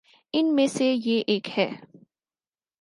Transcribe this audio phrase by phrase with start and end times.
[0.33, 1.69] ان میں سے یہ ایک ہے۔